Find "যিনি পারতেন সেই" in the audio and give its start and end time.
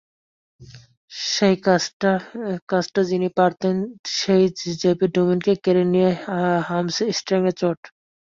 3.09-4.43